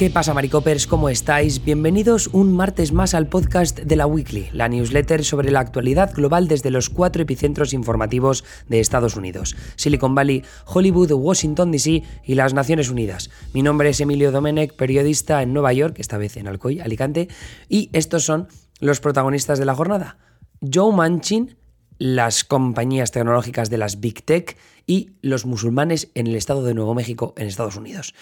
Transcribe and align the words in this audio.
¿Qué 0.00 0.08
pasa, 0.08 0.32
Maricopers? 0.32 0.86
¿Cómo 0.86 1.10
estáis? 1.10 1.62
Bienvenidos 1.62 2.28
un 2.28 2.56
martes 2.56 2.90
más 2.90 3.12
al 3.12 3.26
podcast 3.26 3.80
de 3.80 3.96
la 3.96 4.06
Weekly, 4.06 4.48
la 4.54 4.66
newsletter 4.66 5.26
sobre 5.26 5.50
la 5.50 5.60
actualidad 5.60 6.14
global 6.14 6.48
desde 6.48 6.70
los 6.70 6.88
cuatro 6.88 7.20
epicentros 7.20 7.74
informativos 7.74 8.42
de 8.66 8.80
Estados 8.80 9.16
Unidos: 9.16 9.54
Silicon 9.76 10.14
Valley, 10.14 10.42
Hollywood, 10.64 11.12
Washington 11.12 11.70
DC 11.70 12.02
y 12.24 12.34
las 12.34 12.54
Naciones 12.54 12.88
Unidas. 12.88 13.28
Mi 13.52 13.60
nombre 13.60 13.90
es 13.90 14.00
Emilio 14.00 14.32
Domenech, 14.32 14.74
periodista 14.74 15.42
en 15.42 15.52
Nueva 15.52 15.74
York, 15.74 15.96
esta 15.98 16.16
vez 16.16 16.38
en 16.38 16.48
Alcoy, 16.48 16.80
Alicante, 16.80 17.28
y 17.68 17.90
estos 17.92 18.24
son 18.24 18.48
los 18.80 19.00
protagonistas 19.00 19.58
de 19.58 19.66
la 19.66 19.74
jornada. 19.74 20.16
Joe 20.62 20.94
Manchin, 20.94 21.58
las 21.98 22.44
compañías 22.44 23.10
tecnológicas 23.12 23.68
de 23.68 23.76
las 23.76 24.00
Big 24.00 24.24
Tech 24.24 24.56
y 24.90 25.12
los 25.22 25.46
musulmanes 25.46 26.10
en 26.16 26.26
el 26.26 26.34
estado 26.34 26.64
de 26.64 26.74
Nuevo 26.74 26.96
México, 26.96 27.32
en 27.36 27.46
Estados 27.46 27.76
Unidos. 27.76 28.12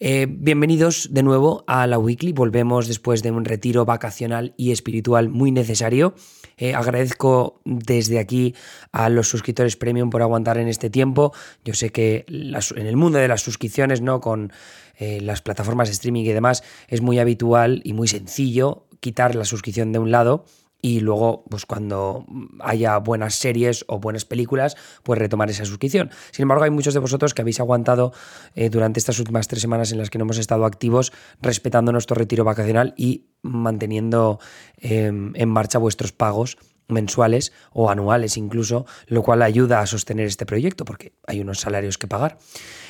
Eh, 0.00 0.26
bienvenidos 0.28 1.10
de 1.12 1.22
nuevo 1.22 1.62
a 1.68 1.86
la 1.86 1.96
Weekly. 1.96 2.32
Volvemos 2.32 2.88
después 2.88 3.22
de 3.22 3.30
un 3.30 3.44
retiro 3.44 3.84
vacacional 3.84 4.52
y 4.56 4.72
espiritual 4.72 5.28
muy 5.28 5.52
necesario. 5.52 6.16
Eh, 6.56 6.74
agradezco 6.74 7.60
desde 7.64 8.18
aquí 8.18 8.56
a 8.90 9.10
los 9.10 9.28
suscriptores 9.28 9.76
premium 9.76 10.10
por 10.10 10.22
aguantar 10.22 10.58
en 10.58 10.66
este 10.66 10.90
tiempo. 10.90 11.32
Yo 11.64 11.74
sé 11.74 11.90
que 11.90 12.24
en 12.26 12.86
el 12.88 12.96
mundo 12.96 13.20
de 13.20 13.28
las 13.28 13.42
suscripciones, 13.42 14.00
¿no? 14.00 14.20
Con 14.20 14.52
eh, 14.96 15.20
las 15.20 15.40
plataformas 15.40 15.86
de 15.86 15.92
streaming 15.92 16.24
y 16.24 16.32
demás, 16.32 16.64
es 16.88 17.00
muy 17.00 17.20
habitual 17.20 17.80
y 17.84 17.92
muy 17.92 18.08
sencillo 18.08 18.88
quitar 18.98 19.36
la 19.36 19.44
suscripción 19.44 19.92
de 19.92 20.00
un 20.00 20.10
lado 20.10 20.46
y 20.80 21.00
luego, 21.00 21.44
pues 21.50 21.66
cuando 21.66 22.24
haya 22.60 22.98
buenas 22.98 23.34
series 23.34 23.84
o 23.88 23.98
buenas 23.98 24.24
películas, 24.24 24.76
pues 25.02 25.18
retomar 25.18 25.50
esa 25.50 25.64
suscripción. 25.64 26.10
Sin 26.30 26.44
embargo, 26.44 26.64
hay 26.64 26.70
muchos 26.70 26.94
de 26.94 27.00
vosotros 27.00 27.34
que 27.34 27.42
habéis 27.42 27.58
aguantado 27.58 28.12
eh, 28.54 28.70
durante 28.70 29.00
estas 29.00 29.18
últimas 29.18 29.48
tres 29.48 29.62
semanas 29.62 29.90
en 29.90 29.98
las 29.98 30.10
que 30.10 30.18
no 30.18 30.24
hemos 30.24 30.38
estado 30.38 30.64
activos, 30.64 31.12
respetando 31.42 31.90
nuestro 31.90 32.14
retiro 32.14 32.44
vacacional 32.44 32.94
y 32.96 33.26
manteniendo 33.42 34.38
em, 34.76 35.32
en 35.34 35.48
marcha 35.48 35.78
vuestros 35.78 36.12
pagos 36.12 36.58
mensuales 36.88 37.52
o 37.72 37.90
anuales 37.90 38.36
incluso, 38.36 38.86
lo 39.06 39.22
cual 39.22 39.42
ayuda 39.42 39.80
a 39.80 39.86
sostener 39.86 40.26
este 40.26 40.46
proyecto 40.46 40.84
porque 40.84 41.12
hay 41.26 41.40
unos 41.40 41.60
salarios 41.60 41.98
que 41.98 42.06
pagar. 42.06 42.38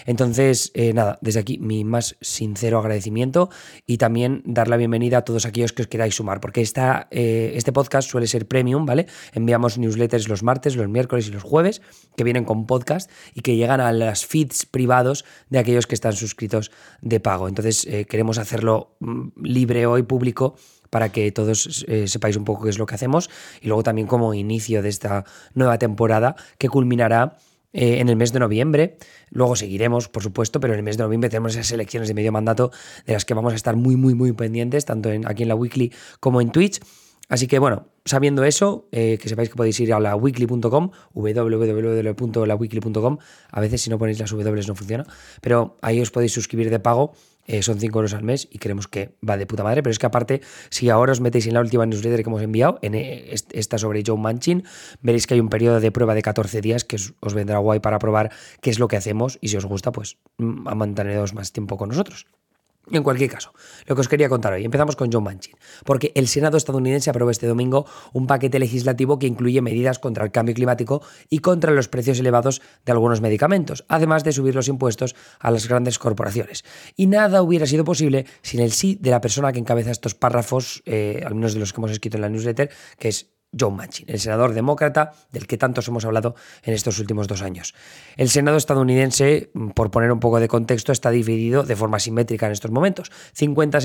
Entonces, 0.06 0.70
eh, 0.74 0.92
nada, 0.94 1.18
desde 1.20 1.40
aquí 1.40 1.58
mi 1.58 1.84
más 1.84 2.16
sincero 2.20 2.78
agradecimiento 2.78 3.50
y 3.86 3.98
también 3.98 4.42
dar 4.46 4.68
la 4.68 4.76
bienvenida 4.76 5.18
a 5.18 5.22
todos 5.22 5.44
aquellos 5.44 5.72
que 5.72 5.82
os 5.82 5.88
queráis 5.88 6.14
sumar, 6.14 6.40
porque 6.40 6.60
esta, 6.60 7.08
eh, 7.10 7.52
este 7.56 7.72
podcast 7.72 8.08
suele 8.08 8.26
ser 8.26 8.46
premium, 8.46 8.86
¿vale? 8.86 9.06
Enviamos 9.34 9.78
newsletters 9.78 10.28
los 10.28 10.42
martes, 10.42 10.76
los 10.76 10.88
miércoles 10.88 11.28
y 11.28 11.32
los 11.32 11.42
jueves, 11.42 11.82
que 12.16 12.24
vienen 12.24 12.44
con 12.44 12.66
podcast 12.66 13.10
y 13.34 13.40
que 13.40 13.56
llegan 13.56 13.80
a 13.80 13.92
las 13.92 14.24
feeds 14.24 14.64
privados 14.64 15.24
de 15.50 15.58
aquellos 15.58 15.86
que 15.86 15.94
están 15.94 16.14
suscritos 16.14 16.70
de 17.02 17.20
pago. 17.20 17.48
Entonces, 17.48 17.86
eh, 17.86 18.06
queremos 18.06 18.38
hacerlo 18.38 18.96
mm, 19.00 19.28
libre 19.42 19.86
hoy, 19.86 20.04
público 20.04 20.56
para 20.90 21.10
que 21.10 21.30
todos 21.32 21.84
eh, 21.88 22.08
sepáis 22.08 22.36
un 22.36 22.44
poco 22.44 22.64
qué 22.64 22.70
es 22.70 22.78
lo 22.78 22.86
que 22.86 22.94
hacemos 22.94 23.30
y 23.60 23.68
luego 23.68 23.82
también 23.82 24.06
como 24.06 24.34
inicio 24.34 24.82
de 24.82 24.88
esta 24.88 25.24
nueva 25.54 25.78
temporada 25.78 26.36
que 26.58 26.68
culminará 26.68 27.36
eh, 27.72 28.00
en 28.00 28.08
el 28.08 28.16
mes 28.16 28.32
de 28.32 28.40
noviembre. 28.40 28.96
Luego 29.30 29.54
seguiremos, 29.54 30.08
por 30.08 30.22
supuesto, 30.22 30.58
pero 30.58 30.72
en 30.72 30.78
el 30.78 30.84
mes 30.84 30.96
de 30.96 31.04
noviembre 31.04 31.28
tenemos 31.28 31.54
esas 31.54 31.70
elecciones 31.72 32.08
de 32.08 32.14
medio 32.14 32.32
mandato 32.32 32.70
de 33.06 33.12
las 33.12 33.26
que 33.26 33.34
vamos 33.34 33.52
a 33.52 33.56
estar 33.56 33.76
muy, 33.76 33.96
muy, 33.96 34.14
muy 34.14 34.32
pendientes, 34.32 34.86
tanto 34.86 35.10
en, 35.10 35.28
aquí 35.28 35.42
en 35.42 35.48
la 35.48 35.54
Weekly 35.54 35.92
como 36.18 36.40
en 36.40 36.50
Twitch. 36.50 36.80
Así 37.28 37.46
que 37.46 37.58
bueno, 37.58 37.88
sabiendo 38.06 38.42
eso, 38.44 38.88
eh, 38.90 39.18
que 39.20 39.28
sepáis 39.28 39.50
que 39.50 39.54
podéis 39.54 39.78
ir 39.80 39.92
a 39.92 40.00
la 40.00 40.16
weekly.com, 40.16 40.92
www.laweekly.com. 41.12 43.18
A 43.50 43.60
veces 43.60 43.82
si 43.82 43.90
no 43.90 43.98
ponéis 43.98 44.18
las 44.18 44.30
W 44.30 44.66
no 44.66 44.74
funciona, 44.74 45.04
pero 45.42 45.76
ahí 45.82 46.00
os 46.00 46.10
podéis 46.10 46.32
suscribir 46.32 46.70
de 46.70 46.80
pago 46.80 47.12
eh, 47.48 47.62
son 47.62 47.80
5 47.80 47.98
euros 47.98 48.12
al 48.12 48.22
mes 48.22 48.46
y 48.52 48.58
creemos 48.58 48.86
que 48.86 49.16
va 49.26 49.36
de 49.36 49.46
puta 49.46 49.64
madre. 49.64 49.82
Pero 49.82 49.90
es 49.90 49.98
que 49.98 50.06
aparte, 50.06 50.42
si 50.68 50.90
ahora 50.90 51.12
os 51.12 51.20
metéis 51.20 51.46
en 51.46 51.54
la 51.54 51.60
última 51.60 51.86
newsletter 51.86 52.22
que 52.22 52.28
hemos 52.28 52.42
enviado, 52.42 52.78
en 52.82 52.94
eh, 52.94 53.34
esta 53.52 53.78
sobre 53.78 54.02
Joe 54.06 54.18
Manchin, 54.18 54.64
veréis 55.00 55.26
que 55.26 55.34
hay 55.34 55.40
un 55.40 55.48
periodo 55.48 55.80
de 55.80 55.90
prueba 55.90 56.14
de 56.14 56.22
14 56.22 56.60
días 56.60 56.84
que 56.84 56.96
os, 56.96 57.34
vendrá 57.34 57.58
guay 57.58 57.80
para 57.80 57.98
probar 57.98 58.30
qué 58.60 58.70
es 58.70 58.78
lo 58.78 58.86
que 58.86 58.96
hacemos 58.96 59.38
y 59.40 59.48
si 59.48 59.56
os 59.56 59.64
gusta, 59.64 59.90
pues 59.92 60.18
mm, 60.36 60.74
manteneros 60.76 61.34
más 61.34 61.52
tiempo 61.52 61.76
con 61.78 61.88
nosotros. 61.88 62.26
En 62.90 63.02
cualquier 63.02 63.30
caso, 63.30 63.52
lo 63.86 63.94
que 63.94 64.00
os 64.00 64.08
quería 64.08 64.28
contar 64.28 64.52
hoy, 64.52 64.64
empezamos 64.64 64.96
con 64.96 65.12
John 65.12 65.24
Manchin, 65.24 65.54
porque 65.84 66.12
el 66.14 66.26
Senado 66.26 66.56
estadounidense 66.56 67.10
aprobó 67.10 67.30
este 67.30 67.46
domingo 67.46 67.86
un 68.12 68.26
paquete 68.26 68.58
legislativo 68.58 69.18
que 69.18 69.26
incluye 69.26 69.60
medidas 69.60 69.98
contra 69.98 70.24
el 70.24 70.30
cambio 70.30 70.54
climático 70.54 71.02
y 71.28 71.40
contra 71.40 71.72
los 71.72 71.88
precios 71.88 72.18
elevados 72.18 72.62
de 72.86 72.92
algunos 72.92 73.20
medicamentos, 73.20 73.84
además 73.88 74.24
de 74.24 74.32
subir 74.32 74.54
los 74.54 74.68
impuestos 74.68 75.14
a 75.38 75.50
las 75.50 75.68
grandes 75.68 75.98
corporaciones. 75.98 76.64
Y 76.96 77.06
nada 77.06 77.42
hubiera 77.42 77.66
sido 77.66 77.84
posible 77.84 78.26
sin 78.42 78.60
el 78.60 78.72
sí 78.72 78.98
de 79.00 79.10
la 79.10 79.20
persona 79.20 79.52
que 79.52 79.58
encabeza 79.58 79.90
estos 79.90 80.14
párrafos, 80.14 80.82
eh, 80.86 81.22
al 81.26 81.34
menos 81.34 81.54
de 81.54 81.60
los 81.60 81.72
que 81.72 81.80
hemos 81.80 81.90
escrito 81.90 82.16
en 82.16 82.22
la 82.22 82.28
newsletter, 82.28 82.70
que 82.98 83.08
es 83.08 83.37
John 83.58 83.76
Manchin, 83.76 84.04
el 84.08 84.20
senador 84.20 84.52
demócrata 84.52 85.12
del 85.32 85.46
que 85.46 85.56
tantos 85.56 85.88
hemos 85.88 86.04
hablado 86.04 86.34
en 86.62 86.74
estos 86.74 86.98
últimos 86.98 87.28
dos 87.28 87.40
años. 87.40 87.74
El 88.16 88.28
Senado 88.28 88.58
estadounidense, 88.58 89.50
por 89.74 89.90
poner 89.90 90.12
un 90.12 90.20
poco 90.20 90.38
de 90.38 90.48
contexto, 90.48 90.92
está 90.92 91.10
dividido 91.10 91.62
de 91.62 91.74
forma 91.74 91.98
simétrica 91.98 92.46
en 92.46 92.52
estos 92.52 92.70
momentos. 92.70 93.10
50 93.32 93.80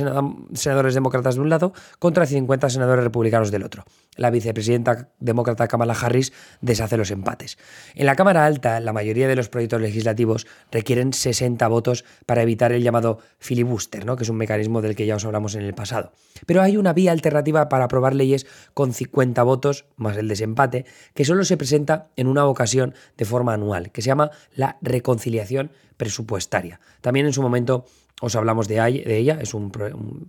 senadores 0.54 0.94
demócratas 0.94 1.36
de 1.36 1.42
un 1.42 1.50
lado 1.50 1.74
contra 2.00 2.26
50 2.26 2.70
senadores 2.70 3.06
republicanos 3.06 3.52
del 3.52 3.64
otro. 3.64 3.86
La 4.18 4.32
vicepresidenta 4.32 5.10
demócrata 5.20 5.68
Kamala 5.68 5.94
Harris 5.94 6.34
deshace 6.60 6.98
los 6.98 7.10
empates. 7.12 7.58
En 7.96 8.06
la 8.06 8.16
Cámara 8.16 8.46
Alta, 8.46 8.80
la 8.82 8.92
mayoría 8.92 9.28
de 9.30 9.36
los 9.36 9.48
proyectos 9.48 9.82
legislativos 9.82 10.46
requieren 10.72 11.14
60 11.14 11.66
votos 11.70 12.04
para 12.26 12.42
evitar 12.42 12.74
el 12.74 12.84
llamado 12.84 13.20
filibuster, 13.40 14.06
¿no? 14.06 14.18
que 14.18 14.24
es 14.24 14.30
un 14.30 14.38
mecanismo 14.38 14.82
del 14.82 14.96
que 14.96 15.06
ya 15.06 15.16
os 15.16 15.26
hablamos 15.26 15.56
en 15.56 15.62
el 15.62 15.74
pasado. 15.74 16.12
Pero 16.46 16.62
hay 16.62 16.76
una 16.76 16.92
vía 16.92 17.12
alternativa 17.14 17.70
para 17.70 17.86
aprobar 17.86 18.14
leyes 18.14 18.46
con 18.74 18.94
50 18.94 19.42
votos 19.44 19.53
votos 19.54 19.86
más 19.98 20.18
el 20.18 20.28
desempate, 20.28 20.86
que 21.14 21.26
solo 21.26 21.46
se 21.46 21.58
presenta 21.58 22.08
en 22.16 22.26
una 22.26 22.48
ocasión 22.48 22.96
de 23.18 23.26
forma 23.26 23.54
anual, 23.54 23.92
que 23.92 24.02
se 24.02 24.08
llama 24.08 24.32
la 24.56 24.78
reconciliación 24.82 25.70
presupuestaria. 25.96 26.80
También 27.02 27.28
en 27.28 27.34
su 27.34 27.44
momento 27.44 27.86
os 28.20 28.36
hablamos 28.36 28.68
de, 28.68 28.80
ella, 29.06 29.38
es 29.40 29.54
un, 29.54 29.70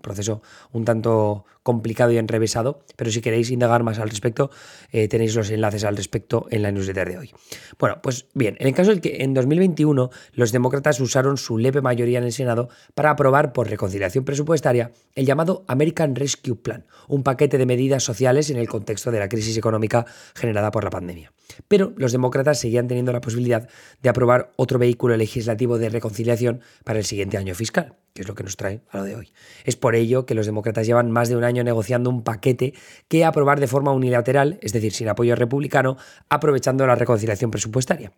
proceso 0.03 0.43
un 0.73 0.85
tanto 0.85 1.47
complicado 1.65 2.13
y 2.13 2.19
enrevesado, 2.19 2.85
pero 2.95 3.11
si 3.11 3.21
queréis 3.21 3.51
indagar 3.51 3.83
más 3.83 3.99
al 3.99 4.11
respecto, 4.11 4.51
eh, 4.93 5.09
tenéis 5.09 5.35
los 5.35 5.51
enlaces 5.51 5.83
al 5.85 5.97
respecto 5.97 6.47
en 6.51 6.63
la 6.63 6.71
newsletter 6.71 7.09
de 7.09 7.19
hoy. 7.19 7.31
Bueno, 7.79 8.01
pues 8.03 8.27
bien, 8.35 8.57
en 8.61 8.69
el 8.69 8.75
caso 8.75 8.95
de 8.95 9.01
que 9.01 9.25
en 9.25 9.35
2021 9.35 10.11
los 10.35 10.53
demócratas 10.53 11.01
usaron 11.01 11.39
su 11.39 11.59
leve 11.59 11.81
mayoría 11.81 12.19
en 12.19 12.25
el 12.25 12.33
Senado 12.33 12.69
para 12.95 13.11
aprobar 13.11 13.53
por 13.53 13.69
reconciliación 13.69 14.25
presupuestaria 14.25 14.93
el 15.15 15.25
llamado 15.25 15.65
American 15.67 16.15
Rescue 16.15 16.55
Plan, 16.55 16.87
un 17.09 17.23
paquete 17.23 17.59
de 17.59 17.67
medidas 17.67 18.05
sociales 18.05 18.51
en 18.51 18.59
el 18.59 18.69
contexto 18.69 19.11
de 19.11 19.19
la 19.19 19.29
crisis 19.31 19.57
económica 19.57 20.05
generada 20.35 20.71
por 20.71 20.85
la 20.85 20.91
pandemia. 20.91 21.33
Pero 21.67 21.95
los 21.97 22.13
demócratas 22.13 22.61
seguían 22.61 22.89
teniendo 22.89 23.13
la 23.13 23.23
posibilidad 23.23 23.69
de 24.03 24.09
aprobar 24.11 24.53
otro 24.57 24.79
vehículo 24.79 25.17
legislativo 25.17 25.79
de 25.79 25.89
reconciliación 25.89 26.61
para 26.85 26.99
el 26.99 27.07
siguiente 27.07 27.39
año 27.39 27.55
fiscal, 27.55 27.97
que 28.15 28.23
es 28.23 28.29
lo 28.29 28.37
que 28.37 28.45
nos 28.45 28.57
trae 28.57 28.81
a 28.91 28.99
lo 28.99 29.05
de 29.05 29.17
hoy. 29.17 29.33
Es 29.65 29.75
por 29.75 29.97
ello 29.97 30.25
que 30.25 30.35
los 30.35 30.47
demócratas 30.47 30.87
llevan 30.87 31.11
más 31.11 31.29
de 31.29 31.37
un 31.37 31.43
año 31.43 31.65
negociando 31.65 32.11
un 32.11 32.23
paquete 32.23 32.73
que 33.09 33.25
aprobar 33.25 33.59
de 33.59 33.67
forma 33.67 33.91
unilateral, 33.91 34.59
es 34.63 34.73
decir, 34.73 34.93
sin 34.93 35.09
apoyo 35.09 35.35
republicano, 35.35 35.97
aprovechando 36.29 36.87
la 36.87 36.95
reconciliación 36.95 37.51
presupuestaria. 37.51 38.13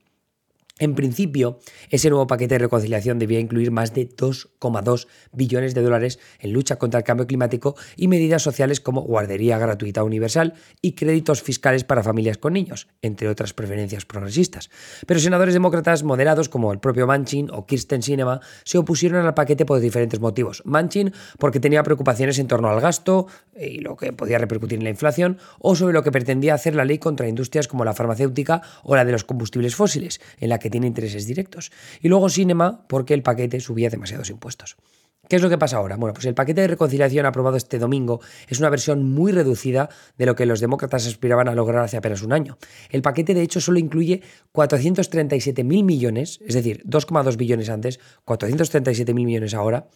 En 0.78 0.94
principio, 0.94 1.58
ese 1.88 2.10
nuevo 2.10 2.26
paquete 2.26 2.56
de 2.56 2.58
reconciliación 2.58 3.18
debía 3.18 3.40
incluir 3.40 3.70
más 3.70 3.94
de 3.94 4.10
2,2 4.10 5.06
billones 5.32 5.72
de 5.72 5.80
dólares 5.80 6.18
en 6.38 6.52
lucha 6.52 6.76
contra 6.76 6.98
el 6.98 7.04
cambio 7.04 7.26
climático 7.26 7.76
y 7.96 8.08
medidas 8.08 8.42
sociales 8.42 8.82
como 8.82 9.00
guardería 9.00 9.56
gratuita 9.56 10.04
universal 10.04 10.52
y 10.82 10.92
créditos 10.92 11.40
fiscales 11.40 11.84
para 11.84 12.02
familias 12.02 12.36
con 12.36 12.52
niños, 12.52 12.88
entre 13.00 13.30
otras 13.30 13.54
preferencias 13.54 14.04
progresistas. 14.04 14.68
Pero 15.06 15.18
senadores 15.18 15.54
demócratas 15.54 16.02
moderados 16.02 16.50
como 16.50 16.70
el 16.72 16.78
propio 16.78 17.06
Manchin 17.06 17.48
o 17.52 17.64
Kirsten 17.64 18.02
Sinema 18.02 18.42
se 18.62 18.76
opusieron 18.76 19.24
al 19.24 19.32
paquete 19.32 19.64
por 19.64 19.80
diferentes 19.80 20.20
motivos. 20.20 20.62
Manchin 20.66 21.14
porque 21.38 21.58
tenía 21.58 21.82
preocupaciones 21.84 22.38
en 22.38 22.48
torno 22.48 22.68
al 22.68 22.82
gasto 22.82 23.28
y 23.58 23.78
lo 23.78 23.96
que 23.96 24.12
podía 24.12 24.36
repercutir 24.36 24.76
en 24.76 24.84
la 24.84 24.90
inflación 24.90 25.38
o 25.58 25.74
sobre 25.74 25.94
lo 25.94 26.02
que 26.02 26.12
pretendía 26.12 26.52
hacer 26.52 26.74
la 26.74 26.84
ley 26.84 26.98
contra 26.98 27.28
industrias 27.28 27.66
como 27.66 27.82
la 27.86 27.94
farmacéutica 27.94 28.60
o 28.82 28.94
la 28.94 29.06
de 29.06 29.12
los 29.12 29.24
combustibles 29.24 29.74
fósiles, 29.74 30.20
en 30.38 30.50
la 30.50 30.58
que 30.58 30.65
tiene 30.70 30.86
intereses 30.86 31.26
directos. 31.26 31.72
Y 32.00 32.08
luego 32.08 32.28
Cinema, 32.28 32.86
porque 32.88 33.14
el 33.14 33.22
paquete 33.22 33.60
subía 33.60 33.90
demasiados 33.90 34.30
impuestos. 34.30 34.76
¿Qué 35.28 35.36
es 35.36 35.42
lo 35.42 35.48
que 35.48 35.58
pasa 35.58 35.78
ahora? 35.78 35.96
Bueno, 35.96 36.14
pues 36.14 36.26
el 36.26 36.34
paquete 36.34 36.60
de 36.60 36.68
reconciliación 36.68 37.26
aprobado 37.26 37.56
este 37.56 37.80
domingo 37.80 38.20
es 38.48 38.60
una 38.60 38.70
versión 38.70 39.02
muy 39.10 39.32
reducida 39.32 39.88
de 40.16 40.26
lo 40.26 40.36
que 40.36 40.46
los 40.46 40.60
demócratas 40.60 41.06
aspiraban 41.06 41.48
a 41.48 41.54
lograr 41.54 41.82
hace 41.82 41.96
apenas 41.96 42.22
un 42.22 42.32
año. 42.32 42.58
El 42.90 43.02
paquete, 43.02 43.34
de 43.34 43.42
hecho, 43.42 43.60
solo 43.60 43.80
incluye 43.80 44.22
437.000 44.52 45.64
millones, 45.64 46.38
es 46.46 46.54
decir, 46.54 46.82
2,2 46.84 47.36
billones 47.36 47.70
antes, 47.70 47.98
437.000 48.24 49.14
millones 49.14 49.54
ahora, 49.54 49.88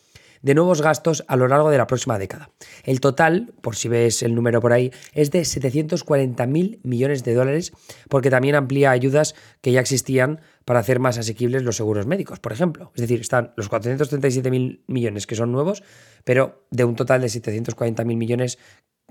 de 0.43 0.55
nuevos 0.55 0.83
gastos 0.83 1.25
a 1.29 1.37
lo 1.37 1.49
largo 1.49 1.71
de 1.71 1.79
la 1.79 1.87
próxima 1.87 2.19
década. 2.19 2.51
El 2.85 3.01
total, 3.01 3.53
por 3.61 3.77
si 3.77 3.89
ves 3.89 4.23
el 4.23 4.35
número 4.35 4.61
por 4.61 4.73
ahí, 4.73 4.91
es 5.13 5.31
de 5.31 5.43
740.000 5.43 6.81
millones 6.83 7.25
de 7.25 7.35
dólares, 7.35 7.73
porque 8.09 8.31
también 8.31 8.55
amplía 8.55 8.91
ayudas 8.91 9.35
que 9.61 9.73
ya 9.73 9.81
existían 9.81 10.41
para 10.71 10.79
hacer 10.79 11.01
más 11.01 11.19
asequibles 11.19 11.65
los 11.65 11.75
seguros 11.75 12.07
médicos, 12.07 12.39
por 12.39 12.53
ejemplo. 12.53 12.93
Es 12.95 13.01
decir, 13.01 13.21
están 13.23 13.53
los 13.57 13.69
437.000 13.69 14.83
millones 14.87 15.27
que 15.27 15.35
son 15.35 15.51
nuevos, 15.51 15.83
pero 16.23 16.65
de 16.71 16.85
un 16.85 16.95
total 16.95 17.23
de 17.23 17.27
740.000 17.27 18.05
millones 18.05 18.57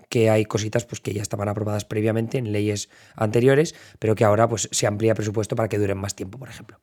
que 0.10 0.30
hay 0.30 0.46
cositas 0.46 0.86
pues, 0.86 1.02
que 1.02 1.14
ya 1.14 1.22
estaban 1.22 1.50
aprobadas 1.50 1.86
previamente 1.86 2.38
en 2.38 2.52
leyes 2.52 2.90
anteriores, 3.16 3.76
pero 4.00 4.16
que 4.16 4.24
ahora 4.24 4.48
pues, 4.48 4.70
se 4.72 4.88
amplía 4.88 5.16
presupuesto 5.16 5.56
para 5.56 5.70
que 5.70 5.78
duren 5.78 5.98
más 5.98 6.16
tiempo, 6.16 6.40
por 6.40 6.50
ejemplo. 6.50 6.80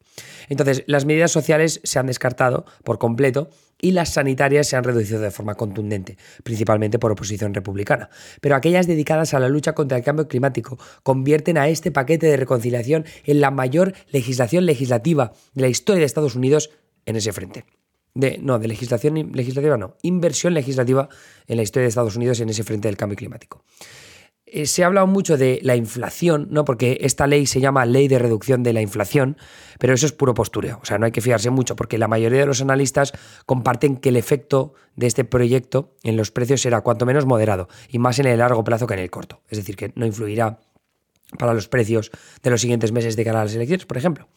Entonces, 0.48 0.84
las 0.86 1.04
medidas 1.04 1.32
sociales 1.32 1.80
se 1.84 1.98
han 1.98 2.06
descartado 2.06 2.66
por 2.84 2.98
completo 2.98 3.50
y 3.80 3.92
las 3.92 4.14
sanitarias 4.14 4.66
se 4.66 4.76
han 4.76 4.84
reducido 4.84 5.20
de 5.20 5.30
forma 5.30 5.54
contundente, 5.54 6.16
principalmente 6.42 6.98
por 6.98 7.12
oposición 7.12 7.54
republicana. 7.54 8.08
Pero 8.40 8.56
aquellas 8.56 8.86
dedicadas 8.86 9.34
a 9.34 9.40
la 9.40 9.48
lucha 9.48 9.74
contra 9.74 9.98
el 9.98 10.04
cambio 10.04 10.28
climático 10.28 10.78
convierten 11.02 11.58
a 11.58 11.68
este 11.68 11.90
paquete 11.90 12.26
de 12.26 12.36
reconciliación 12.36 13.04
en 13.24 13.40
la 13.40 13.50
mayor 13.50 13.94
legislación 14.10 14.66
legislativa 14.66 15.32
de 15.54 15.62
la 15.62 15.68
historia 15.68 16.00
de 16.00 16.06
Estados 16.06 16.36
Unidos 16.36 16.70
en 17.04 17.16
ese 17.16 17.32
frente 17.32 17.64
de, 18.16 18.38
no, 18.38 18.58
de 18.58 18.66
legislación 18.66 19.30
legislativa, 19.32 19.76
no, 19.76 19.96
inversión 20.02 20.54
legislativa 20.54 21.08
en 21.46 21.56
la 21.56 21.62
historia 21.62 21.84
de 21.84 21.88
Estados 21.90 22.16
Unidos 22.16 22.40
en 22.40 22.48
ese 22.48 22.64
frente 22.64 22.88
del 22.88 22.96
cambio 22.96 23.16
climático. 23.16 23.62
Eh, 24.46 24.66
se 24.66 24.84
ha 24.84 24.86
hablado 24.86 25.08
mucho 25.08 25.36
de 25.36 25.58
la 25.62 25.74
inflación, 25.74 26.46
¿no? 26.50 26.64
Porque 26.64 26.98
esta 27.00 27.26
ley 27.26 27.46
se 27.46 27.60
llama 27.60 27.84
Ley 27.84 28.06
de 28.06 28.18
Reducción 28.18 28.62
de 28.62 28.72
la 28.72 28.80
Inflación, 28.80 29.36
pero 29.78 29.92
eso 29.92 30.06
es 30.06 30.12
puro 30.12 30.34
postureo. 30.34 30.78
O 30.80 30.86
sea, 30.86 30.98
no 30.98 31.06
hay 31.06 31.12
que 31.12 31.20
fiarse 31.20 31.50
mucho, 31.50 31.74
porque 31.74 31.98
la 31.98 32.06
mayoría 32.06 32.40
de 32.40 32.46
los 32.46 32.62
analistas 32.62 33.12
comparten 33.44 33.96
que 33.96 34.10
el 34.10 34.16
efecto 34.16 34.72
de 34.94 35.08
este 35.08 35.24
proyecto 35.24 35.94
en 36.04 36.16
los 36.16 36.30
precios 36.30 36.62
será 36.62 36.80
cuanto 36.82 37.06
menos 37.06 37.26
moderado, 37.26 37.68
y 37.88 37.98
más 37.98 38.20
en 38.20 38.26
el 38.26 38.38
largo 38.38 38.62
plazo 38.62 38.86
que 38.86 38.94
en 38.94 39.00
el 39.00 39.10
corto. 39.10 39.42
Es 39.50 39.58
decir, 39.58 39.74
que 39.74 39.92
no 39.96 40.06
influirá 40.06 40.60
para 41.38 41.52
los 41.52 41.66
precios 41.66 42.12
de 42.42 42.50
los 42.50 42.60
siguientes 42.60 42.92
meses 42.92 43.16
de 43.16 43.24
cara 43.24 43.40
a 43.40 43.44
las 43.44 43.54
elecciones, 43.54 43.84
por 43.84 43.96
ejemplo. 43.96 44.28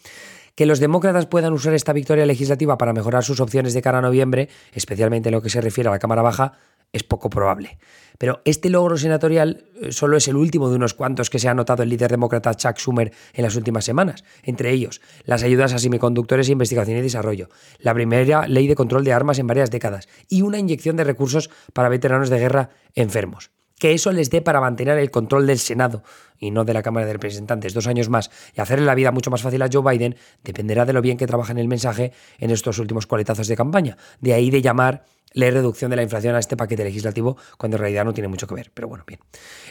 Que 0.55 0.65
los 0.65 0.79
demócratas 0.79 1.25
puedan 1.25 1.53
usar 1.53 1.73
esta 1.73 1.93
victoria 1.93 2.25
legislativa 2.25 2.77
para 2.77 2.93
mejorar 2.93 3.23
sus 3.23 3.39
opciones 3.39 3.73
de 3.73 3.81
cara 3.81 3.99
a 3.99 4.01
noviembre, 4.01 4.49
especialmente 4.73 5.29
en 5.29 5.35
lo 5.35 5.41
que 5.41 5.49
se 5.49 5.61
refiere 5.61 5.89
a 5.89 5.93
la 5.93 5.99
Cámara 5.99 6.21
Baja, 6.21 6.53
es 6.91 7.03
poco 7.03 7.29
probable. 7.29 7.77
Pero 8.17 8.41
este 8.45 8.69
logro 8.69 8.97
senatorial 8.97 9.65
eh, 9.81 9.91
solo 9.91 10.17
es 10.17 10.27
el 10.27 10.35
último 10.35 10.69
de 10.69 10.75
unos 10.75 10.93
cuantos 10.93 11.29
que 11.29 11.39
se 11.39 11.47
ha 11.47 11.53
notado 11.53 11.83
el 11.83 11.89
líder 11.89 12.11
demócrata 12.11 12.53
Chuck 12.55 12.77
Schumer 12.77 13.11
en 13.33 13.43
las 13.43 13.55
últimas 13.55 13.85
semanas, 13.85 14.23
entre 14.43 14.71
ellos 14.71 15.01
las 15.23 15.43
ayudas 15.43 15.73
a 15.73 15.79
semiconductores 15.79 16.49
e 16.49 16.53
investigación 16.53 16.97
y 16.97 17.01
desarrollo, 17.01 17.49
la 17.79 17.93
primera 17.93 18.47
ley 18.47 18.67
de 18.67 18.75
control 18.75 19.03
de 19.03 19.13
armas 19.13 19.39
en 19.39 19.47
varias 19.47 19.71
décadas 19.71 20.09
y 20.27 20.41
una 20.41 20.57
inyección 20.57 20.95
de 20.95 21.03
recursos 21.03 21.49
para 21.73 21.89
veteranos 21.89 22.29
de 22.29 22.39
guerra 22.39 22.69
enfermos 22.95 23.51
que 23.79 23.93
eso 23.93 24.11
les 24.11 24.29
dé 24.29 24.41
para 24.41 24.61
mantener 24.61 24.99
el 24.99 25.09
control 25.09 25.47
del 25.47 25.57
Senado 25.57 26.03
y 26.37 26.51
no 26.51 26.65
de 26.65 26.73
la 26.73 26.83
Cámara 26.83 27.07
de 27.07 27.13
Representantes 27.13 27.73
dos 27.73 27.87
años 27.87 28.09
más 28.09 28.29
y 28.55 28.61
hacerle 28.61 28.85
la 28.85 28.93
vida 28.93 29.11
mucho 29.11 29.31
más 29.31 29.41
fácil 29.41 29.61
a 29.61 29.69
Joe 29.71 29.91
Biden 29.91 30.15
dependerá 30.43 30.85
de 30.85 30.93
lo 30.93 31.01
bien 31.01 31.17
que 31.17 31.25
trabaja 31.25 31.51
en 31.51 31.57
el 31.57 31.67
mensaje 31.67 32.11
en 32.37 32.51
estos 32.51 32.77
últimos 32.77 33.07
coletazos 33.07 33.47
de 33.47 33.55
campaña. 33.55 33.97
De 34.19 34.33
ahí 34.33 34.51
de 34.51 34.61
llamar 34.61 35.05
la 35.33 35.49
reducción 35.49 35.89
de 35.89 35.95
la 35.95 36.03
inflación 36.03 36.35
a 36.35 36.39
este 36.39 36.57
paquete 36.57 36.83
legislativo 36.83 37.37
cuando 37.57 37.77
en 37.77 37.81
realidad 37.81 38.05
no 38.05 38.13
tiene 38.13 38.27
mucho 38.27 38.47
que 38.47 38.55
ver. 38.55 38.71
Pero 38.73 38.87
bueno, 38.87 39.03
bien. 39.07 39.19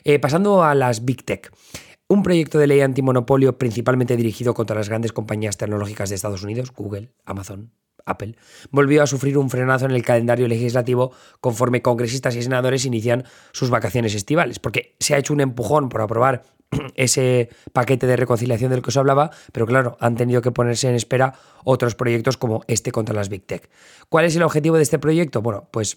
Eh, 0.04 0.18
pasando 0.18 0.62
a 0.62 0.74
las 0.74 1.04
Big 1.04 1.24
Tech. 1.24 1.52
Un 2.10 2.22
proyecto 2.22 2.58
de 2.58 2.66
ley 2.66 2.80
antimonopolio 2.80 3.58
principalmente 3.58 4.16
dirigido 4.16 4.54
contra 4.54 4.76
las 4.76 4.88
grandes 4.88 5.12
compañías 5.12 5.58
tecnológicas 5.58 6.08
de 6.08 6.14
Estados 6.14 6.42
Unidos, 6.42 6.72
Google, 6.72 7.12
Amazon, 7.26 7.70
Apple, 8.06 8.36
volvió 8.70 9.02
a 9.02 9.06
sufrir 9.06 9.38
un 9.38 9.50
frenazo 9.50 9.86
en 9.86 9.92
el 9.92 10.02
calendario 10.02 10.48
legislativo 10.48 11.12
conforme 11.40 11.82
congresistas 11.82 12.36
y 12.36 12.42
senadores 12.42 12.84
inician 12.84 13.24
sus 13.52 13.70
vacaciones 13.70 14.14
estivales, 14.14 14.58
porque 14.58 14.96
se 15.00 15.14
ha 15.14 15.18
hecho 15.18 15.32
un 15.32 15.40
empujón 15.40 15.88
por 15.88 16.00
aprobar 16.00 16.42
ese 16.94 17.48
paquete 17.72 18.06
de 18.06 18.16
reconciliación 18.16 18.70
del 18.70 18.82
que 18.82 18.90
os 18.90 18.96
hablaba, 18.96 19.30
pero 19.52 19.66
claro, 19.66 19.96
han 20.00 20.16
tenido 20.16 20.42
que 20.42 20.50
ponerse 20.50 20.88
en 20.88 20.94
espera 20.94 21.34
otros 21.64 21.94
proyectos 21.94 22.36
como 22.36 22.62
este 22.68 22.92
contra 22.92 23.14
las 23.14 23.28
Big 23.28 23.46
Tech. 23.46 23.70
¿Cuál 24.08 24.24
es 24.24 24.36
el 24.36 24.42
objetivo 24.42 24.76
de 24.76 24.82
este 24.82 24.98
proyecto? 24.98 25.42
Bueno, 25.42 25.68
pues 25.70 25.96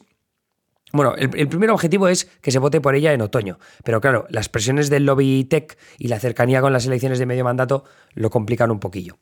bueno, 0.94 1.16
el, 1.16 1.30
el, 1.38 1.48
primer 1.48 1.70
objetivo 1.70 2.10
es 2.10 2.26
que 2.42 2.52
se 2.52 2.60
vote 2.60 2.82
por 2.82 2.96
ella 2.96 3.14
en 3.14 3.22
otoño, 3.22 3.60
pero 3.84 4.02
claro, 4.02 4.26
las 4.30 4.50
presiones 4.50 4.90
del 4.90 5.06
lobby 5.06 5.46
tech 5.46 5.78
y 5.98 6.10
la 6.10 6.20
cercanía 6.20 6.60
con 6.60 6.74
las 6.74 6.86
elecciones 6.86 7.18
de 7.18 7.26
medio 7.26 7.46
mandato 7.46 7.86
lo 8.14 8.30
complican 8.30 8.72
un 8.72 8.82
poquillo. 8.82 9.18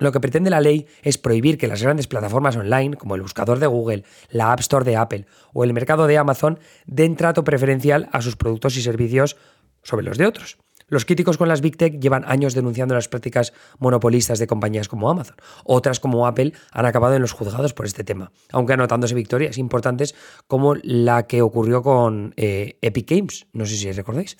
Lo 0.00 0.12
que 0.12 0.18
pretende 0.18 0.48
la 0.48 0.60
ley 0.60 0.86
es 1.02 1.18
prohibir 1.18 1.58
que 1.58 1.68
las 1.68 1.82
grandes 1.82 2.08
plataformas 2.08 2.56
online, 2.56 2.96
como 2.96 3.14
el 3.14 3.22
buscador 3.22 3.58
de 3.58 3.66
Google, 3.66 4.04
la 4.30 4.50
App 4.50 4.60
Store 4.60 4.84
de 4.84 4.96
Apple 4.96 5.26
o 5.52 5.62
el 5.62 5.74
mercado 5.74 6.06
de 6.06 6.16
Amazon, 6.16 6.58
den 6.86 7.16
trato 7.16 7.44
preferencial 7.44 8.08
a 8.10 8.22
sus 8.22 8.34
productos 8.34 8.78
y 8.78 8.82
servicios 8.82 9.36
sobre 9.82 10.06
los 10.06 10.16
de 10.16 10.26
otros. 10.26 10.56
Los 10.88 11.04
críticos 11.04 11.36
con 11.36 11.48
las 11.48 11.60
Big 11.60 11.76
Tech 11.76 12.00
llevan 12.00 12.24
años 12.26 12.54
denunciando 12.54 12.94
las 12.94 13.08
prácticas 13.08 13.52
monopolistas 13.78 14.38
de 14.38 14.46
compañías 14.46 14.88
como 14.88 15.10
Amazon. 15.10 15.36
Otras 15.64 16.00
como 16.00 16.26
Apple 16.26 16.54
han 16.72 16.86
acabado 16.86 17.14
en 17.14 17.22
los 17.22 17.32
juzgados 17.32 17.74
por 17.74 17.84
este 17.84 18.02
tema, 18.02 18.32
aunque 18.50 18.72
anotándose 18.72 19.14
victorias 19.14 19.58
importantes 19.58 20.14
como 20.48 20.74
la 20.82 21.26
que 21.26 21.42
ocurrió 21.42 21.82
con 21.82 22.32
eh, 22.36 22.78
Epic 22.80 23.08
Games, 23.08 23.46
no 23.52 23.66
sé 23.66 23.76
si 23.76 23.92
recordáis. 23.92 24.36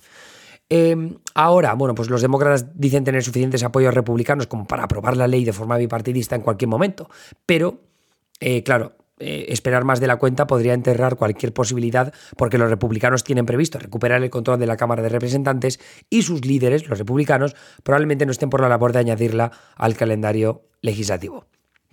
Em, 0.72 1.16
ahora, 1.34 1.74
bueno, 1.74 1.96
pues 1.96 2.08
los 2.08 2.22
demócratas 2.22 2.78
dicen 2.78 3.02
tener 3.02 3.24
suficientes 3.24 3.64
apoyos 3.64 3.92
republicanos 3.92 4.46
como 4.46 4.66
para 4.66 4.84
aprobar 4.84 5.16
la 5.16 5.26
ley 5.26 5.44
de 5.44 5.52
forma 5.52 5.76
bipartidista 5.76 6.36
en 6.36 6.42
cualquier 6.42 6.68
momento. 6.68 7.10
Pero, 7.44 7.80
eh, 8.38 8.62
claro, 8.62 8.92
eh, 9.18 9.46
esperar 9.48 9.84
más 9.84 9.98
de 9.98 10.06
la 10.06 10.16
cuenta 10.16 10.46
podría 10.46 10.72
enterrar 10.72 11.16
cualquier 11.16 11.52
posibilidad 11.52 12.14
porque 12.36 12.56
los 12.56 12.70
republicanos 12.70 13.24
tienen 13.24 13.46
previsto 13.46 13.80
recuperar 13.80 14.22
el 14.22 14.30
control 14.30 14.60
de 14.60 14.66
la 14.66 14.76
Cámara 14.76 15.02
de 15.02 15.08
Representantes 15.08 15.80
y 16.08 16.22
sus 16.22 16.44
líderes, 16.46 16.88
los 16.88 16.98
republicanos, 16.98 17.56
probablemente 17.82 18.24
no 18.24 18.32
estén 18.32 18.48
por 18.48 18.60
la 18.60 18.68
labor 18.68 18.92
de 18.92 19.00
añadirla 19.00 19.50
al 19.74 19.96
calendario 19.96 20.62
legislativo. 20.82 21.46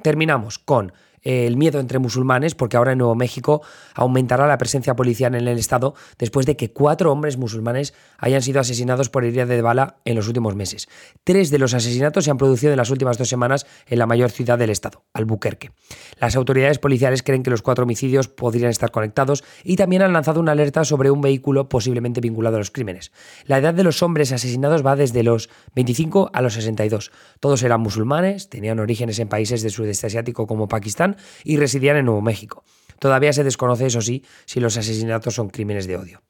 Terminamos 0.04 0.60
con 0.60 0.94
el 1.28 1.58
miedo 1.58 1.82
entre 1.82 2.00
musulmanes, 2.00 2.56
porque 2.56 2.78
ahora 2.78 2.94
en 2.94 3.00
Nuevo 3.00 3.14
México 3.14 3.62
aumentará 3.96 4.48
la 4.48 4.58
presencia 4.58 4.96
policial 4.96 5.36
en 5.36 5.46
el 5.46 5.58
estado 5.58 5.94
después 6.18 6.46
de 6.46 6.56
que 6.56 6.72
cuatro 6.72 7.12
hombres 7.12 7.36
musulmanes 7.36 7.94
hayan 8.18 8.42
sido 8.42 8.62
asesinados 8.62 9.10
por 9.10 9.26
herida 9.26 9.46
de 9.46 9.62
bala 9.62 9.98
en 10.06 10.16
los 10.16 10.28
últimos 10.28 10.56
meses. 10.56 10.88
Tres 11.26 11.52
de 11.52 11.60
los 11.60 11.74
asesinatos 11.74 12.24
se 12.24 12.32
han 12.32 12.38
producido 12.38 12.72
en 12.72 12.78
las 12.78 12.92
últimas 12.92 13.18
dos 13.18 13.28
semanas 13.28 13.68
en 13.88 14.00
la 14.00 14.06
mayor 14.06 14.32
ciudad 14.32 14.58
del 14.58 14.70
estado, 14.70 15.04
Albuquerque. 15.12 15.72
Las 16.18 16.38
autoridades 16.38 16.80
policiales 16.80 17.24
creen 17.24 17.44
que 17.44 17.50
los 17.50 17.62
cuatro 17.62 17.84
homicidios 17.84 18.30
podrían 18.30 18.70
estar 18.70 18.92
conectados 18.92 19.44
y 19.66 19.76
también 19.76 20.04
han 20.04 20.14
lanzado 20.14 20.40
una 20.40 20.54
alerta 20.54 20.86
sobre 20.86 21.12
un 21.12 21.20
vehículo 21.20 21.68
posiblemente 21.68 22.22
vinculado 22.22 22.56
a 22.56 22.60
los 22.60 22.72
crímenes. 22.72 23.12
La 23.44 23.58
edad 23.58 23.74
de 23.74 23.84
los 23.84 24.02
hombres 24.02 24.32
asesinados 24.32 24.86
va 24.86 24.96
desde 24.96 25.24
los 25.24 25.50
25 25.76 26.30
a 26.32 26.42
los 26.42 26.54
62. 26.54 27.12
Todos 27.42 27.64
eran 27.64 27.82
musulmanes, 27.82 28.50
tenían 28.50 28.80
orígenes 28.80 29.20
en 29.20 29.28
países 29.28 29.62
del 29.62 29.72
sudeste 29.72 30.08
asiático 30.08 30.48
como 30.48 30.70
Pakistán 30.70 31.17
y 31.44 31.58
residían 31.58 31.98
en 31.98 32.06
Nuevo 32.06 32.22
México. 32.22 32.64
Todavía 33.00 33.34
se 33.34 33.44
desconoce, 33.44 33.86
eso 33.86 34.02
sí, 34.02 34.24
si 34.46 34.60
los 34.60 34.78
asesinatos 34.78 35.36
son 35.36 35.50
crímenes 35.50 35.88
de 35.88 35.98
odio. 35.98 36.22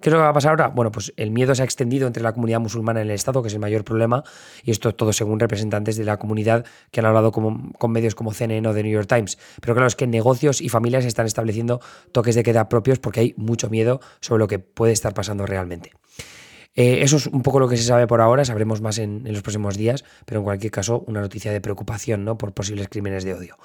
¿Qué 0.00 0.10
es 0.10 0.12
lo 0.12 0.18
que 0.18 0.24
va 0.24 0.28
a 0.28 0.32
pasar 0.34 0.50
ahora? 0.50 0.68
Bueno, 0.68 0.90
pues 0.90 1.12
el 1.16 1.30
miedo 1.30 1.54
se 1.54 1.62
ha 1.62 1.64
extendido 1.64 2.06
entre 2.06 2.22
la 2.22 2.32
comunidad 2.32 2.60
musulmana 2.60 3.00
en 3.00 3.08
el 3.08 3.14
Estado, 3.14 3.42
que 3.42 3.48
es 3.48 3.54
el 3.54 3.60
mayor 3.60 3.84
problema, 3.84 4.24
y 4.62 4.70
esto 4.70 4.94
todo 4.94 5.12
según 5.12 5.40
representantes 5.40 5.96
de 5.96 6.04
la 6.04 6.18
comunidad 6.18 6.66
que 6.90 7.00
han 7.00 7.06
hablado 7.06 7.32
con, 7.32 7.72
medios 7.88 8.14
como 8.14 8.32
CNN 8.32 8.68
o 8.68 8.74
The 8.74 8.82
New 8.82 8.92
York 8.92 9.08
Times. 9.08 9.38
Pero 9.60 9.74
claro, 9.74 9.86
es 9.86 9.96
que 9.96 10.06
negocios 10.06 10.60
y 10.60 10.68
familias 10.68 11.04
están 11.04 11.26
estableciendo 11.26 11.80
toques 12.12 12.34
de 12.34 12.42
queda 12.42 12.68
propios 12.68 12.98
porque 12.98 13.20
hay 13.20 13.34
mucho 13.36 13.70
miedo 13.70 14.00
sobre 14.20 14.40
lo 14.40 14.48
que 14.48 14.58
puede 14.58 14.92
estar 14.92 15.14
pasando 15.14 15.46
realmente. 15.46 15.92
Eh, 16.74 17.02
eso 17.02 17.16
es 17.16 17.26
un 17.26 17.42
poco 17.42 17.58
lo 17.58 17.68
que 17.68 17.78
se 17.78 17.84
sabe 17.84 18.06
por 18.06 18.20
ahora, 18.20 18.44
sabremos 18.44 18.82
más 18.82 18.98
en, 18.98 19.22
los 19.24 19.40
próximos 19.40 19.78
días, 19.78 20.04
pero 20.26 20.40
en 20.40 20.44
cualquier 20.44 20.70
caso 20.70 21.04
una 21.06 21.22
noticia 21.22 21.50
de 21.50 21.62
preocupación 21.62 22.24
¿no? 22.26 22.36
por 22.36 22.52
posibles 22.52 22.88
crímenes 22.88 23.24
de 23.24 23.32
odio. 23.32 23.56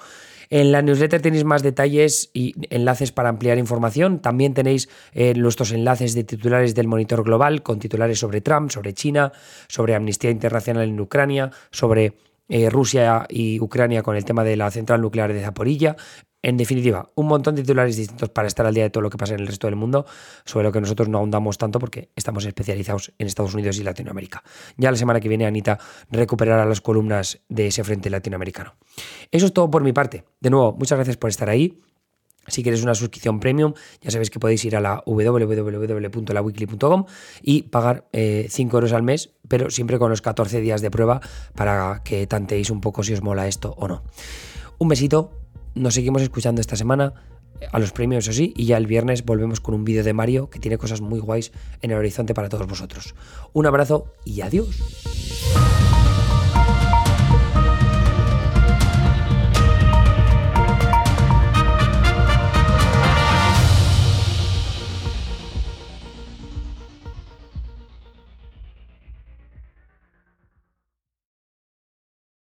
En 0.50 0.72
la 0.72 0.82
newsletter 0.82 1.20
tenéis 1.20 1.44
más 1.44 1.62
detalles 1.62 2.30
y 2.32 2.54
enlaces 2.70 3.12
para 3.12 3.28
ampliar 3.28 3.58
información. 3.58 4.20
También 4.20 4.54
tenéis 4.54 4.88
eh, 5.12 5.34
nuestros 5.34 5.72
enlaces 5.72 6.14
de 6.14 6.24
titulares 6.24 6.74
del 6.74 6.88
Monitor 6.88 7.24
Global 7.24 7.62
con 7.62 7.78
titulares 7.78 8.18
sobre 8.18 8.40
Trump, 8.40 8.70
sobre 8.70 8.94
China, 8.94 9.32
sobre 9.68 9.94
Amnistía 9.94 10.30
Internacional 10.30 10.88
en 10.88 11.00
Ucrania, 11.00 11.50
sobre 11.70 12.14
eh, 12.48 12.68
Rusia 12.68 13.26
y 13.28 13.60
Ucrania 13.60 14.02
con 14.02 14.16
el 14.16 14.24
tema 14.24 14.44
de 14.44 14.56
la 14.56 14.70
central 14.70 15.00
nuclear 15.00 15.32
de 15.32 15.42
Zaporilla, 15.42 15.96
en 16.42 16.56
definitiva, 16.56 17.10
un 17.14 17.26
montón 17.28 17.54
de 17.54 17.62
titulares 17.62 17.96
distintos 17.96 18.28
para 18.28 18.48
estar 18.48 18.66
al 18.66 18.74
día 18.74 18.82
de 18.84 18.90
todo 18.90 19.02
lo 19.02 19.10
que 19.10 19.16
pasa 19.16 19.34
en 19.34 19.40
el 19.40 19.46
resto 19.46 19.68
del 19.68 19.76
mundo, 19.76 20.04
sobre 20.44 20.64
lo 20.64 20.72
que 20.72 20.80
nosotros 20.80 21.08
no 21.08 21.18
ahondamos 21.18 21.56
tanto 21.56 21.78
porque 21.78 22.10
estamos 22.16 22.44
especializados 22.44 23.12
en 23.18 23.28
Estados 23.28 23.54
Unidos 23.54 23.78
y 23.78 23.84
Latinoamérica. 23.84 24.42
Ya 24.76 24.90
la 24.90 24.96
semana 24.96 25.20
que 25.20 25.28
viene 25.28 25.46
Anita 25.46 25.78
recuperará 26.10 26.64
las 26.64 26.80
columnas 26.80 27.40
de 27.48 27.68
ese 27.68 27.84
frente 27.84 28.10
latinoamericano. 28.10 28.74
Eso 29.30 29.46
es 29.46 29.52
todo 29.52 29.70
por 29.70 29.84
mi 29.84 29.92
parte. 29.92 30.24
De 30.40 30.50
nuevo, 30.50 30.72
muchas 30.72 30.96
gracias 30.96 31.16
por 31.16 31.30
estar 31.30 31.48
ahí. 31.48 31.80
Si 32.48 32.64
quieres 32.64 32.82
una 32.82 32.96
suscripción 32.96 33.38
premium, 33.38 33.72
ya 34.00 34.10
sabéis 34.10 34.30
que 34.30 34.40
podéis 34.40 34.64
ir 34.64 34.74
a 34.74 34.80
la 34.80 35.04
www.laweekly.com 35.06 37.04
y 37.40 37.62
pagar 37.62 38.08
5 38.10 38.10
eh, 38.12 38.48
euros 38.58 38.92
al 38.92 39.04
mes, 39.04 39.30
pero 39.46 39.70
siempre 39.70 39.96
con 40.00 40.10
los 40.10 40.22
14 40.22 40.60
días 40.60 40.80
de 40.80 40.90
prueba 40.90 41.20
para 41.54 42.02
que 42.04 42.26
tanteéis 42.26 42.70
un 42.70 42.80
poco 42.80 43.04
si 43.04 43.12
os 43.12 43.22
mola 43.22 43.46
esto 43.46 43.72
o 43.78 43.86
no. 43.86 44.02
Un 44.78 44.88
besito, 44.88 45.30
nos 45.74 45.94
seguimos 45.94 46.22
escuchando 46.22 46.60
esta 46.60 46.76
semana 46.76 47.14
a 47.70 47.78
los 47.78 47.92
premios, 47.92 48.26
eso 48.26 48.36
sí, 48.36 48.52
y 48.56 48.66
ya 48.66 48.76
el 48.76 48.86
viernes 48.86 49.24
volvemos 49.24 49.60
con 49.60 49.74
un 49.74 49.84
vídeo 49.84 50.02
de 50.02 50.12
Mario 50.12 50.50
que 50.50 50.58
tiene 50.58 50.78
cosas 50.78 51.00
muy 51.00 51.20
guays 51.20 51.52
en 51.80 51.90
el 51.92 51.98
horizonte 51.98 52.34
para 52.34 52.48
todos 52.48 52.66
vosotros. 52.66 53.14
Un 53.52 53.66
abrazo 53.66 54.12
y 54.24 54.40
adiós. 54.40 55.01